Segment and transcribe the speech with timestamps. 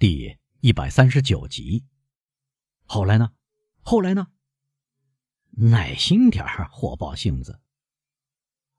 [0.00, 1.84] 第一百三十九集。
[2.84, 3.32] 后来呢？
[3.80, 4.28] 后来呢？
[5.50, 7.58] 耐心点儿，火爆性子。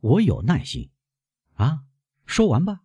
[0.00, 0.90] 我有耐心。
[1.52, 1.84] 啊，
[2.24, 2.80] 说完吧。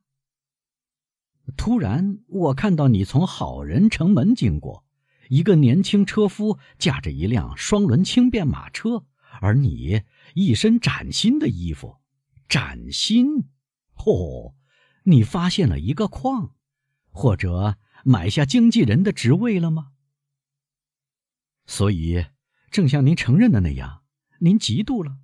[1.55, 4.83] 突然，我看到你从好人城门经过，
[5.29, 9.05] 一个年轻车夫驾着一辆双轮轻便马车，
[9.39, 10.03] 而你
[10.35, 11.95] 一身崭新的衣服。
[12.49, 13.47] 崭新？
[13.95, 14.53] 嚯！
[15.03, 16.53] 你发现了一个矿，
[17.09, 19.91] 或者买下经纪人的职位了吗？
[21.65, 22.25] 所以，
[22.71, 24.03] 正像您承认的那样，
[24.39, 25.17] 您嫉妒了。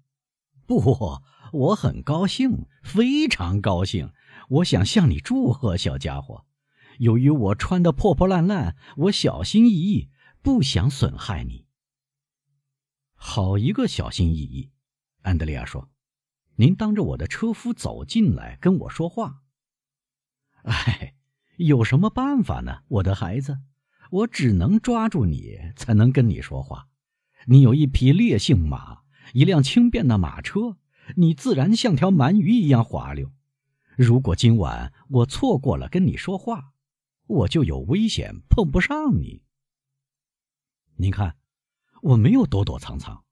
[0.66, 4.12] 不，我很高兴，非常高兴。
[4.50, 6.46] 我想向你祝贺，小家伙。
[7.00, 10.10] 由于我穿的破破烂烂，我小心翼翼，
[10.42, 11.66] 不想损害你。
[13.16, 14.72] 好一个小心翼翼！
[15.22, 15.90] 安德烈亚说
[16.58, 19.44] ：“您当着我的车夫走进来跟我说话。
[20.64, 21.16] 哎，
[21.58, 23.60] 有什么办法呢，我的孩子？
[24.12, 26.88] 我只能抓住你，才能跟你说话。
[27.48, 29.02] 你有一匹烈性马，
[29.34, 30.78] 一辆轻便的马车，
[31.16, 33.32] 你自然像条鳗鱼一样滑溜。”
[33.96, 36.74] 如果今晚我错过了跟你说话，
[37.28, 39.44] 我就有危险碰不上你。
[40.96, 41.36] 您看，
[42.02, 43.24] 我没有躲躲藏藏。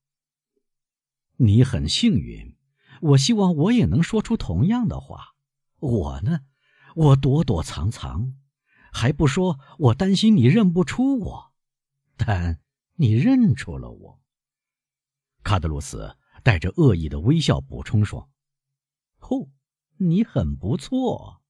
[1.38, 2.56] 你很幸运，
[3.02, 5.36] 我希望我也能说出同样的话。
[5.80, 6.42] 我呢，
[6.95, 8.36] 我躲躲藏藏，
[8.92, 11.53] 还不说我担心你认不出我，
[12.17, 12.59] 但
[12.95, 14.22] 你认出了我。
[15.44, 18.30] 卡德鲁斯带着恶意的微笑补充说
[19.22, 19.50] ：“哦。”
[20.03, 21.44] 你很不错。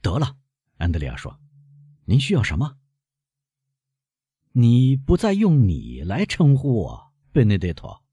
[0.00, 0.36] 得了，
[0.76, 1.40] 安德烈亚说
[2.06, 2.78] ：“您需要什么？
[4.52, 8.04] 你不再用你来称呼我，贝内德托。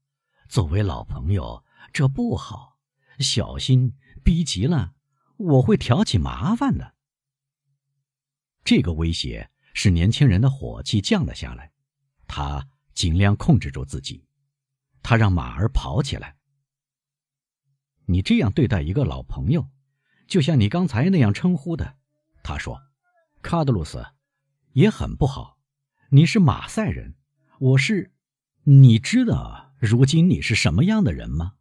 [0.48, 2.78] 作为老朋友，这不好。
[3.20, 4.95] 小心，逼急了，
[5.36, 6.94] 我会挑起麻烦的。”
[8.64, 11.72] 这个威胁使年轻人的火气降了下来，
[12.26, 14.26] 他尽量控制住自己，
[15.02, 16.36] 他让马儿跑起来。
[18.06, 19.68] 你这样对待一个老朋友，
[20.26, 21.96] 就像你刚才那样称呼的，
[22.42, 22.80] 他说
[23.42, 24.04] ：“卡德鲁斯，
[24.72, 25.58] 也很不好。
[26.10, 27.16] 你是马赛人，
[27.58, 28.12] 我是……
[28.62, 31.54] 你知道如今你是什么样的人吗？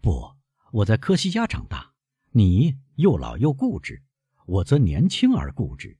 [0.00, 0.36] 不，
[0.72, 1.89] 我在科西嘉长大。
[2.30, 4.02] 你又老又固执，
[4.46, 5.98] 我则年轻而固执。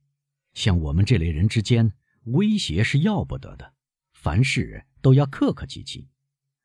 [0.55, 1.93] 像我们这类人之间，
[2.25, 3.75] 威胁是要不得的，
[4.13, 6.09] 凡事都要客客气气。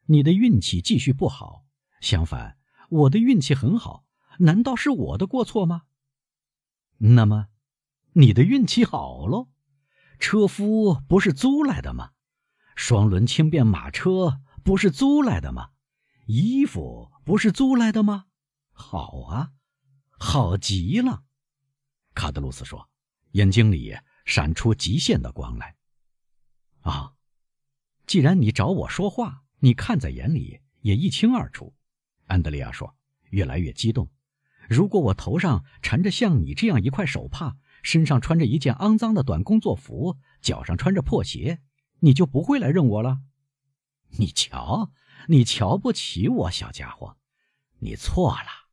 [0.06, 1.66] 你的运气继续不好，
[2.02, 4.06] 相反。”我的运气很好，
[4.38, 5.84] 难道是我的过错吗？
[7.00, 7.48] 那么，
[8.14, 9.50] 你的运气好喽？
[10.20, 12.12] 车夫不是租来的吗？
[12.76, 15.72] 双轮轻便马车不是租来的吗？
[16.28, 18.26] 衣服不是租来的吗？
[18.78, 19.54] 好啊，
[20.12, 21.24] 好极了！
[22.14, 22.90] 卡德鲁斯说，
[23.32, 25.76] 眼睛里闪出极限的光来。
[26.82, 27.14] 啊，
[28.06, 31.74] 既然你找我说话，你看在眼里也一清二楚。
[32.28, 32.96] 安德利亚说
[33.32, 34.10] ：“越来越激动。
[34.70, 41.62] 如果我头上缠着像你这样一块手帕，身上穿着一件肮脏的短工作服，脚上穿着破鞋，
[42.00, 43.22] 你就不会来认我了。
[44.18, 44.92] 你瞧，
[45.30, 47.18] 你瞧不起我，小家伙，
[47.80, 48.65] 你错了。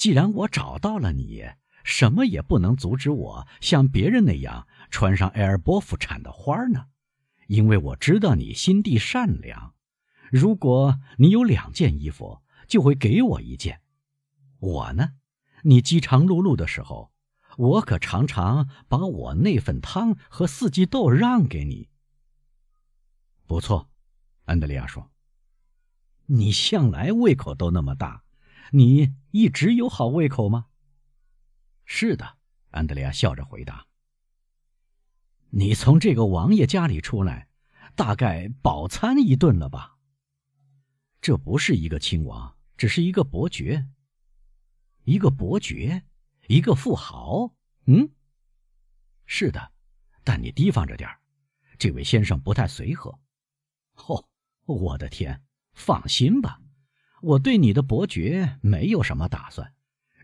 [0.00, 1.44] 既然我找到了你，
[1.84, 6.86] 什么也不能阻止我像别人那样穿上埃尔波夫产的花呢？
[7.48, 9.74] 因为我知道你心地善良。
[10.30, 12.40] 如果你有两件衣服。”
[12.70, 13.80] 就会给我一件，
[14.60, 15.14] 我呢，
[15.64, 17.10] 你饥肠辘辘的时候，
[17.56, 21.88] 我可常常把我那份汤和四季豆让给你。
[23.48, 23.90] 不错，
[24.44, 25.10] 安德烈亚说
[26.26, 28.22] ：“你向来胃口都那么大，
[28.70, 30.66] 你一直有好胃口吗？”
[31.84, 32.38] 是的，
[32.70, 33.86] 安德烈亚笑着回答
[35.50, 37.48] ：“你从这个王爷家里出来，
[37.94, 39.96] 大概饱餐一顿了吧？
[41.20, 43.86] 这不是一个亲王。”只是一个伯爵，
[45.04, 46.02] 一个伯爵，
[46.46, 47.54] 一个富豪。
[47.84, 48.08] 嗯，
[49.26, 49.70] 是的，
[50.24, 51.20] 但你提防着点儿，
[51.78, 53.10] 这位先生不太随和。
[53.96, 54.24] 哦，
[54.64, 55.42] 我的天！
[55.74, 56.58] 放心吧，
[57.22, 59.74] 我对你的伯爵没有什么打算，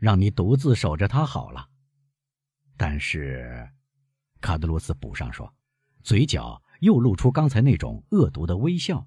[0.00, 1.68] 让你独自守着他好了。
[2.76, 3.70] 但是，
[4.40, 5.54] 卡德罗斯补上说，
[6.02, 9.06] 嘴角又露出刚才那种恶毒的微笑。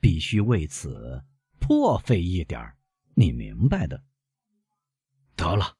[0.00, 1.24] 必须为此。
[1.58, 2.74] 破费一点，
[3.14, 4.04] 你明白的。
[5.34, 5.76] 得了，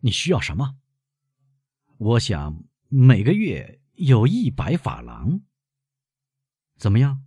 [0.00, 0.76] 你需要什么？
[1.96, 5.42] 我想每个月有一百法郎。
[6.76, 7.24] 怎么样？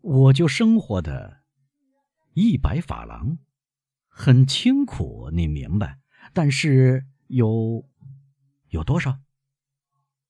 [0.00, 1.42] 我就生活的，
[2.40, 3.38] 一百法郎，
[4.06, 5.98] 很清苦，你明白？
[6.32, 7.84] 但是有
[8.68, 9.18] 有多少？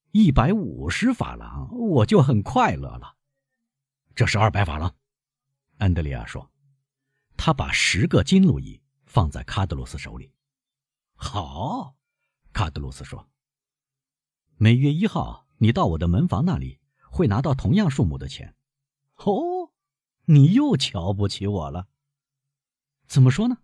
[0.09, 3.15] 一百五十法郎，我就很快乐了。
[4.15, 4.95] 这是二百法郎。
[5.77, 6.51] 安德烈亚说
[7.37, 10.33] ：“他把十个金路易放在卡德鲁斯手里。”
[11.13, 11.95] 好，
[12.51, 13.29] 卡德鲁斯说
[14.57, 16.79] ：“每月一号，你到我的门房那里，
[17.11, 18.55] 会拿到同样数目的钱。”
[19.17, 19.71] 哦，
[20.25, 21.87] 你又瞧不起我了？
[23.09, 23.57] 怎么说呢？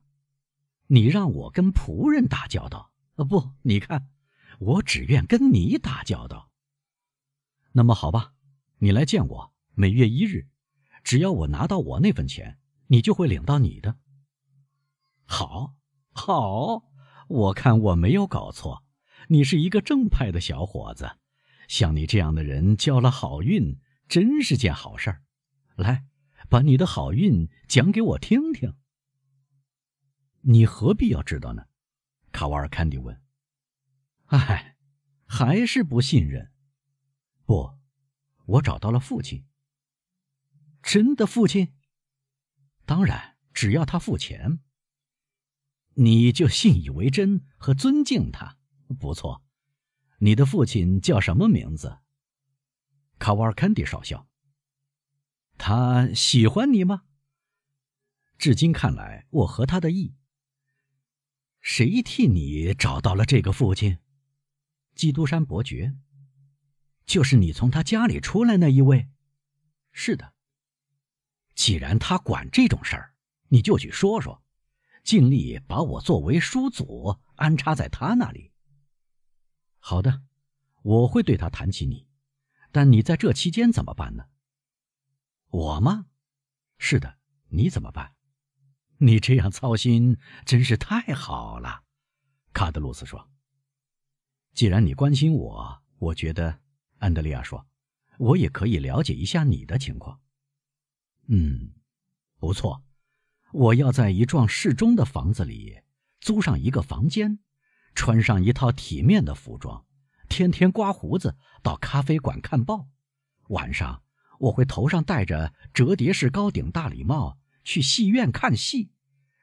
[0.88, 2.92] 你让我跟仆人打交道？
[3.14, 4.10] 呃，不，你看，
[4.58, 6.50] 我只愿跟你打交道。
[7.74, 8.34] 那么好吧，
[8.80, 10.48] 你来见我，每月一日。
[11.04, 12.58] 只要我拿到我那份钱，
[12.88, 13.98] 你就会领到你的。
[15.26, 15.76] 好，
[16.12, 16.84] 好，
[17.28, 18.84] 我看我没有搞错，
[19.28, 21.18] 你是一个正派的小伙子，
[21.68, 25.22] 像你这样的人交了好运，真是件好事儿。
[25.76, 26.06] 来，
[26.50, 28.74] 把你的好运讲给我听听。
[30.48, 31.66] 你何必要知道呢？
[32.32, 33.20] 卡瓦尔坎迪问。
[34.28, 34.78] 哎，
[35.26, 36.52] 还是不信任？
[37.46, 37.80] 不，
[38.46, 39.48] 我找到了父亲。
[40.84, 41.74] 真的父亲？
[42.86, 44.60] 当然，只要他付钱，
[45.96, 48.60] 你就信以为真和尊敬他。
[49.00, 49.44] 不错，
[50.20, 51.98] 你的父亲叫什么名字？
[53.18, 54.28] 卡瓦尔坎迪少校。
[55.58, 57.06] 他喜欢你吗？
[58.38, 60.14] 至今看来，我合他的意。
[61.68, 63.98] 谁替你找到了这个父亲？
[64.94, 65.96] 基督山伯爵。
[67.08, 69.10] 就是你从他家里出来那一位？
[69.92, 70.36] 是的。
[71.56, 73.16] 既然他管这种事儿，
[73.48, 74.44] 你就去说说，
[75.04, 78.52] 尽力把我作为叔祖安插在他那里。
[79.80, 80.22] 好的，
[80.84, 82.06] 我会对他谈起你，
[82.72, 84.26] 但你在这期间怎么办呢？
[85.50, 86.06] 我吗？
[86.78, 87.18] 是的，
[87.50, 88.15] 你怎么办？
[89.00, 91.84] 你这样操心真是太好了，
[92.54, 93.30] 卡德鲁斯说。
[94.54, 96.60] 既然你关心我，我觉得，
[97.00, 97.68] 安德利亚说，
[98.18, 100.22] 我也可以了解一下你的情况。
[101.28, 101.74] 嗯，
[102.40, 102.84] 不错，
[103.52, 105.82] 我要在一幢适中的房子里
[106.22, 107.40] 租上一个房间，
[107.96, 109.86] 穿上一套体面的服装，
[110.30, 112.88] 天天刮胡子，到咖啡馆看报。
[113.50, 114.04] 晚上
[114.40, 118.92] 我会头上戴着折叠式高顶大礼帽去戏院看戏，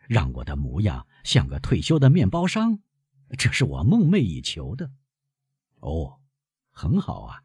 [0.08, 2.80] 让我的模样像个退休的面包商。
[3.36, 4.92] 这是我梦寐以求的。
[5.80, 6.20] 哦，
[6.70, 7.42] 很好啊！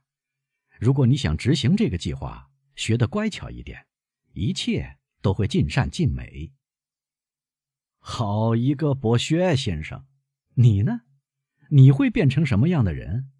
[0.80, 3.86] 如果你想执行这个计划，学得乖巧一点。
[4.34, 6.54] 一切都会尽善尽美。
[7.98, 10.06] 好一个博薛先生，
[10.54, 11.02] 你呢？
[11.70, 13.32] 你会变成什么样的人？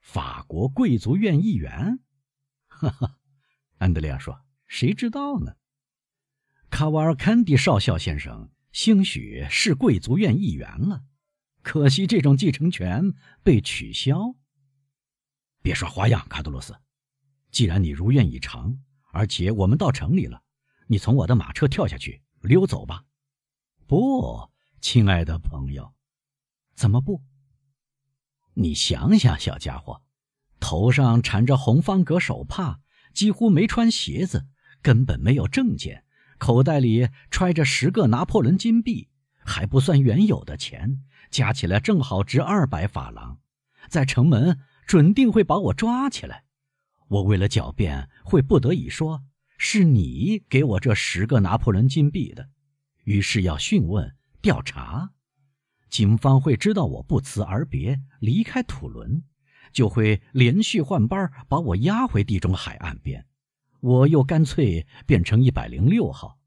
[0.00, 2.00] 法国贵族院议员？
[2.66, 3.18] 哈哈，
[3.78, 5.56] 安德烈亚说：“谁知道呢？”
[6.78, 11.02] 卡瓦尔坎蒂少校先生兴许是贵族院议员了，
[11.60, 14.36] 可惜这种继承权被取消。
[15.60, 16.76] 别耍花样，卡多罗斯。
[17.50, 18.78] 既然你如愿以偿。
[19.10, 20.40] 而且我们到城里了，
[20.86, 23.02] 你从我的马车跳下去溜走吧。
[23.88, 24.48] 不，
[24.80, 25.92] 亲爱的朋友，
[26.76, 27.24] 怎么不？
[28.54, 30.00] 你想想，小家伙，
[30.60, 32.80] 头上缠着红方格手帕，
[33.12, 34.46] 几乎没穿鞋子，
[34.80, 36.04] 根本没有证件，
[36.38, 39.08] 口袋里揣着十个拿破仑金币，
[39.44, 43.38] 还不算原有的钱，加起来正好值二百法郎，
[43.88, 46.44] 在城门准定会把我抓起来。
[47.08, 49.24] 我为了狡辩，会不得已说
[49.56, 52.48] 是你给我这十个拿破仑金币的，
[53.04, 55.10] 于是要讯问调查，
[55.90, 59.22] 警方会知道我不辞而别离开土伦，
[59.72, 63.26] 就会连续换班把我押回地中海岸边，
[63.80, 66.38] 我又干脆变成一百零六号，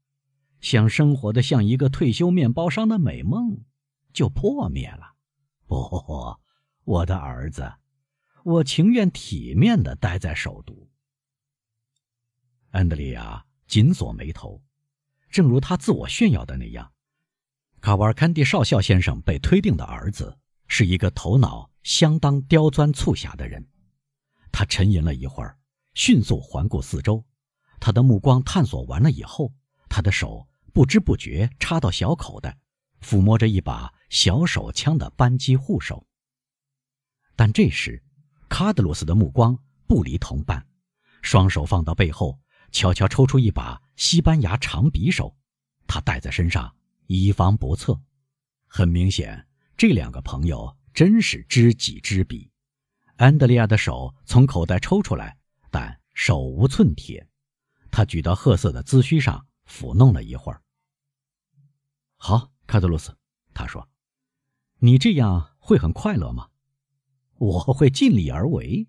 [0.60, 3.64] 想生活的像一个退休面包商的美梦
[4.12, 5.14] 就破灭了。
[5.66, 6.38] 不，
[6.84, 7.72] 我的儿子。
[8.44, 10.90] 我情愿体面的待在首都。
[12.70, 14.60] 安德烈亚紧锁眉头，
[15.30, 16.92] 正如他自我炫耀的那样，
[17.80, 20.36] 卡瓦尔坎蒂少校先生被推定的儿子
[20.66, 23.64] 是一个头脑相当刁钻促狭的人。
[24.50, 25.56] 他沉吟了一会儿，
[25.94, 27.24] 迅速环顾四周，
[27.80, 29.52] 他的目光探索完了以后，
[29.88, 32.58] 他的手不知不觉插到小口袋，
[33.00, 36.06] 抚摸着一把小手枪的扳机护手。
[37.36, 38.02] 但这时。
[38.48, 40.66] 卡德罗斯的目光不离同伴，
[41.22, 42.38] 双手放到背后，
[42.70, 45.34] 悄悄抽出一把西班牙长匕首，
[45.86, 47.98] 他带在身上，以防不测。
[48.66, 52.50] 很明显，这两个朋友真是知己知彼。
[53.16, 55.38] 安德烈亚的手从口袋抽出来，
[55.72, 57.26] 但手无寸铁。
[57.90, 60.62] 他举到褐色的髭须上，抚弄了一会儿。
[62.16, 63.16] 好，卡德罗斯，
[63.52, 63.88] 他说
[64.78, 66.50] ：“你这样会很快乐吗？”
[67.38, 68.86] 我会尽力而为。”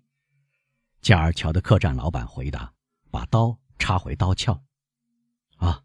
[1.02, 2.72] 加尔桥的客栈老板回答，
[3.10, 4.62] 把刀插回刀鞘。
[5.56, 5.82] “啊，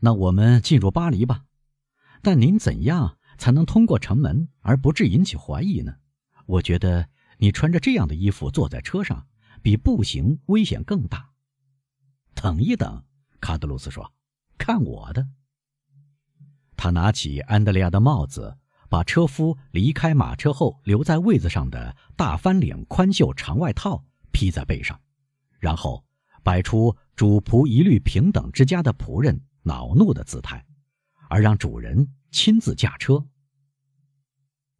[0.00, 1.46] 那我们进入巴黎吧。
[2.22, 5.96] 但您怎样才能通过城门而不致引起怀疑呢？
[6.46, 7.08] 我觉得
[7.38, 9.26] 你穿着这样的衣服坐在车上，
[9.62, 11.30] 比步行危险更大。”
[12.34, 13.04] 等一等，
[13.40, 14.12] 卡德鲁斯说
[14.56, 15.28] ：“看我的。”
[16.76, 18.56] 他拿起安德烈亚的帽子，
[18.88, 25.00] 把车夫离开马车后留在位子上的大翻领宽袖长外套披在背上，
[25.58, 26.04] 然后
[26.44, 30.64] 摆出主仆一律平等之家的仆人恼怒的姿态，
[31.28, 33.26] 而让主人亲自驾车。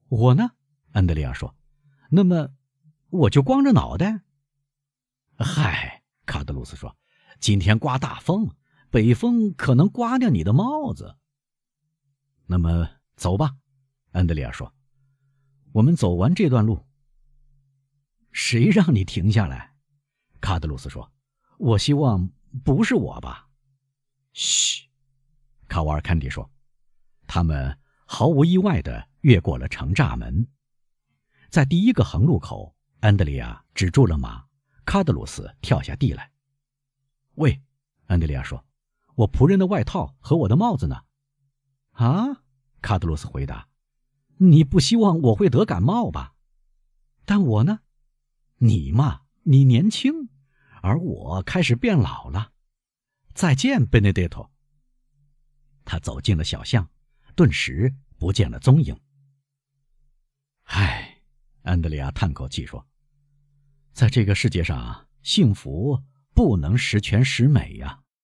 [0.08, 0.52] 我呢？
[0.92, 1.54] 安德烈亚说
[2.08, 2.50] ：“那么，
[3.10, 4.22] 我就光着脑袋。”
[5.44, 6.96] 嗨，卡德鲁斯说。
[7.38, 8.56] 今天刮大风，
[8.90, 11.16] 北风可能刮掉你的帽子。
[12.46, 13.56] 那么走吧，
[14.10, 14.74] 安德烈尔说
[15.70, 16.84] ：“我们走完这段路。”
[18.32, 19.74] 谁让你停下来？
[20.40, 21.12] 卡德鲁斯说
[21.58, 22.28] ：“我希望
[22.64, 23.48] 不是我吧。”
[24.34, 24.88] 嘘，
[25.68, 26.50] 卡瓦尔坎迪说
[27.28, 30.48] ：“他们毫无意外的越过了城栅门，
[31.48, 34.47] 在第一个横路口，安德烈亚止住了马，
[34.88, 36.32] 卡德鲁斯跳下地来。
[37.34, 37.60] 喂，
[38.06, 38.64] 安德烈亚说
[39.16, 41.04] ：“我仆人的外套和我的帽子呢？”
[41.92, 42.42] 啊，
[42.80, 43.68] 卡德罗斯回答
[44.40, 46.32] ：“你不希望我会得感冒吧？
[47.26, 47.80] 但我呢？
[48.56, 50.30] 你嘛，你年轻，
[50.80, 52.52] 而我开始变老了。
[53.34, 54.50] 再见，贝内德托。”
[55.84, 56.88] 他走进了小巷，
[57.34, 58.98] 顿时不见了踪影。
[60.62, 61.20] 唉，
[61.60, 62.87] 安德烈亚叹口气说
[63.98, 66.00] ：“在这个世界上，幸福……”
[66.38, 67.98] 不能十全十美呀。